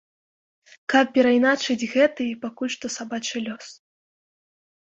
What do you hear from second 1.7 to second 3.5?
гэты, пакуль што сабачы,